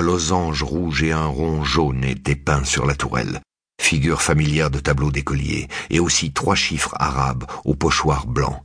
[0.00, 3.42] Un losange rouge et un rond jaune étaient peints sur la tourelle,
[3.82, 8.64] figure familière de tableau d'écolier, et aussi trois chiffres arabes au pochoir blanc.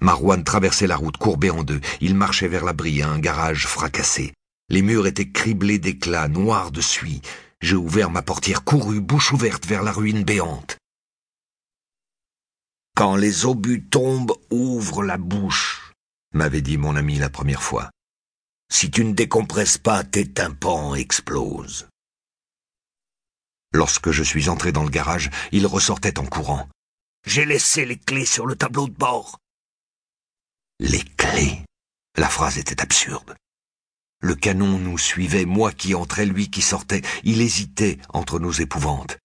[0.00, 1.80] Marwan traversait la route courbée en deux.
[2.00, 4.32] Il marchait vers l'abri à un garage fracassé.
[4.68, 7.20] Les murs étaient criblés d'éclats, noirs de suie.
[7.60, 10.78] J'ai ouvert ma portière, couru, bouche ouverte vers la ruine béante.
[12.94, 15.92] Quand les obus tombent, ouvre la bouche,
[16.32, 17.90] m'avait dit mon ami la première fois.
[18.70, 21.88] Si tu ne décompresses pas, tes tympans explosent.
[23.72, 26.68] Lorsque je suis entré dans le garage, il ressortait en courant.
[27.26, 29.38] J'ai laissé les clés sur le tableau de bord.
[30.78, 31.64] Les clés.
[32.16, 33.36] La phrase était absurde.
[34.20, 37.02] Le canon nous suivait, moi qui entrais, lui qui sortait.
[37.24, 39.18] Il hésitait entre nos épouvantes.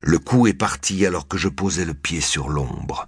[0.00, 3.06] Le coup est parti alors que je posais le pied sur l'ombre.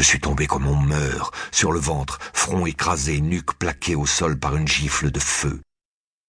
[0.00, 4.38] Je suis tombé comme on meurt, sur le ventre, front écrasé, nuque plaquée au sol
[4.38, 5.60] par une gifle de feu.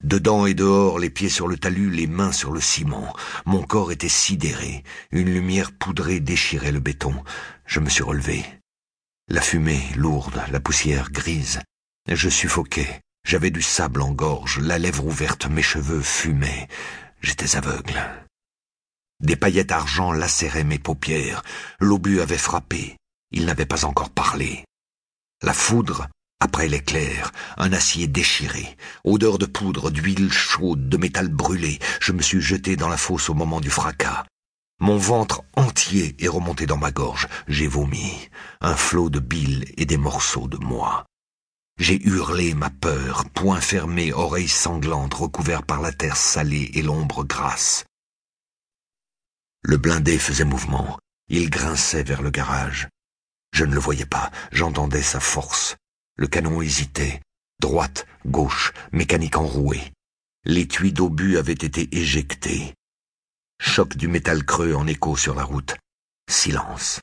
[0.03, 3.15] Dedans et dehors, les pieds sur le talus, les mains sur le ciment.
[3.45, 4.83] Mon corps était sidéré.
[5.11, 7.23] Une lumière poudrée déchirait le béton.
[7.65, 8.43] Je me suis relevé.
[9.29, 11.61] La fumée, lourde, la poussière grise.
[12.09, 12.99] Je suffoquais.
[13.25, 16.67] J'avais du sable en gorge, la lèvre ouverte, mes cheveux fumaient.
[17.21, 18.03] J'étais aveugle.
[19.21, 21.41] Des paillettes argent lacéraient mes paupières.
[21.79, 22.97] L'obus avait frappé.
[23.31, 24.65] Il n'avait pas encore parlé.
[25.41, 26.07] La foudre
[26.43, 32.21] après l'éclair, un acier déchiré, odeur de poudre, d'huile chaude, de métal brûlé, je me
[32.23, 34.25] suis jeté dans la fosse au moment du fracas.
[34.79, 37.27] Mon ventre entier est remonté dans ma gorge.
[37.47, 41.05] J'ai vomi, un flot de bile et des morceaux de moi.
[41.77, 47.23] J'ai hurlé ma peur, poings fermés, oreilles sanglantes, recouverts par la terre salée et l'ombre
[47.23, 47.85] grasse.
[49.61, 50.97] Le blindé faisait mouvement.
[51.29, 52.89] Il grinçait vers le garage.
[53.53, 55.75] Je ne le voyais pas, j'entendais sa force.
[56.15, 57.21] Le canon hésitait.
[57.59, 59.91] Droite, gauche, mécanique enrouée.
[60.45, 62.73] L'étui d'obus avait été éjecté.
[63.59, 65.75] Choc du métal creux en écho sur la route.
[66.29, 66.99] Silence.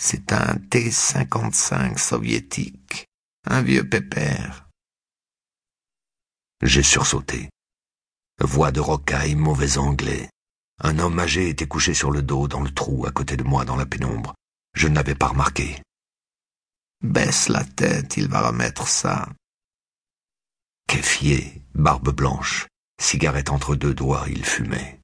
[0.00, 3.06] C'est un T-55 soviétique.
[3.46, 4.68] Un vieux pépère.
[6.62, 7.50] J'ai sursauté.
[8.40, 10.28] Voix de rocaille, mauvais anglais.
[10.80, 13.64] Un homme âgé était couché sur le dos dans le trou à côté de moi
[13.64, 14.34] dans la pénombre.
[14.74, 15.82] Je ne l'avais pas remarqué.
[17.02, 19.28] Baisse la tête, il va remettre ça.
[20.88, 22.66] Kéfier, barbe blanche,
[23.00, 25.00] cigarette entre deux doigts, il fumait.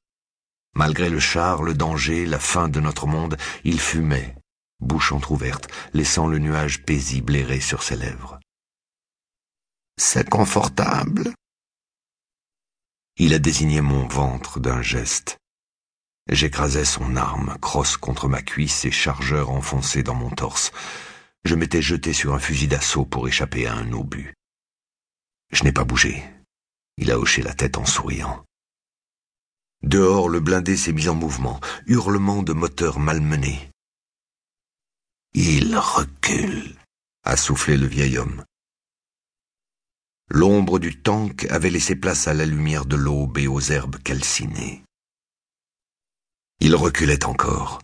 [0.75, 4.35] Malgré le char, le danger, la fin de notre monde, il fumait,
[4.81, 8.41] bouche entr'ouverte, laissant le nuage paisible errer sur ses lèvres.
[9.97, 11.33] C'est confortable.
[13.17, 15.39] Il a désigné mon ventre d'un geste.
[16.31, 20.73] J'écrasais son arme, crosse contre ma cuisse et chargeur enfoncé dans mon torse.
[21.45, 24.35] Je m'étais jeté sur un fusil d'assaut pour échapper à un obus.
[25.53, 26.25] Je n'ai pas bougé.
[26.97, 28.45] Il a hoché la tête en souriant.
[29.83, 33.71] Dehors, le blindé s'est mis en mouvement, hurlement de moteur malmené.
[35.35, 36.75] Il recule,
[37.25, 38.45] a soufflé le vieil homme.
[40.31, 44.83] L'ombre du tank avait laissé place à la lumière de l'aube et aux herbes calcinées.
[46.61, 47.81] Il reculait encore.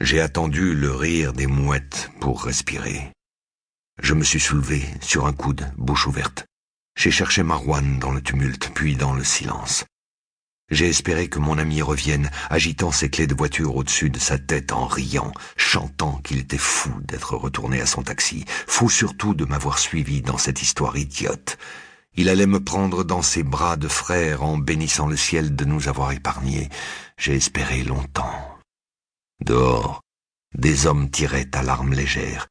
[0.00, 3.12] J'ai attendu le rire des mouettes pour respirer.
[4.02, 6.44] Je me suis soulevé sur un coude, bouche ouverte.
[6.96, 9.84] J'ai cherché Marwan dans le tumulte, puis dans le silence.
[10.70, 14.72] J'ai espéré que mon ami revienne, agitant ses clés de voiture au-dessus de sa tête
[14.72, 19.78] en riant, chantant qu'il était fou d'être retourné à son taxi, fou surtout de m'avoir
[19.78, 21.56] suivi dans cette histoire idiote.
[22.14, 25.86] Il allait me prendre dans ses bras de frère en bénissant le ciel de nous
[25.88, 26.70] avoir épargnés.
[27.18, 28.58] J'ai espéré longtemps.
[29.44, 30.02] Dehors,
[30.54, 32.46] des hommes tiraient à l'arme légère,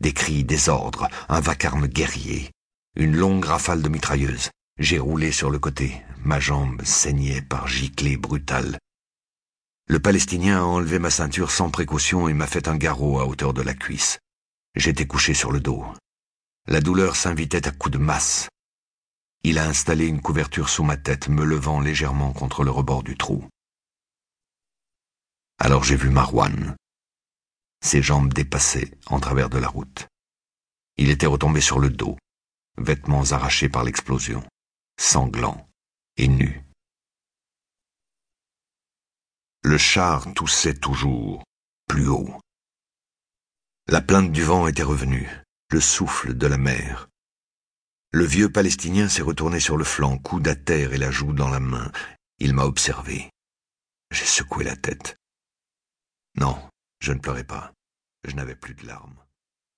[0.00, 2.50] des cris, des ordres, un vacarme guerrier,
[2.96, 4.50] une longue rafale de mitrailleuses.
[4.78, 8.78] J'ai roulé sur le côté, ma jambe saignait par giclée brutale.
[9.86, 13.52] Le Palestinien a enlevé ma ceinture sans précaution et m'a fait un garrot à hauteur
[13.52, 14.18] de la cuisse.
[14.74, 15.84] J'étais couché sur le dos.
[16.66, 18.48] La douleur s'invitait à coups de masse.
[19.42, 23.16] Il a installé une couverture sous ma tête, me levant légèrement contre le rebord du
[23.16, 23.44] trou.
[25.62, 26.74] Alors j'ai vu Marwan.
[27.84, 30.08] Ses jambes dépassaient en travers de la route.
[30.96, 32.16] Il était retombé sur le dos,
[32.78, 34.42] vêtements arrachés par l'explosion,
[34.98, 35.68] sanglant
[36.16, 36.64] et nu.
[39.62, 41.44] Le char toussait toujours,
[41.86, 42.40] plus haut.
[43.86, 45.28] La plainte du vent était revenue,
[45.70, 47.08] le souffle de la mer.
[48.12, 51.50] Le vieux Palestinien s'est retourné sur le flanc, coude à terre et la joue dans
[51.50, 51.92] la main.
[52.38, 53.30] Il m'a observé.
[54.10, 55.18] J'ai secoué la tête.
[56.36, 56.56] Non,
[57.00, 57.72] je ne pleurais pas.
[58.24, 59.18] Je n'avais plus de larmes.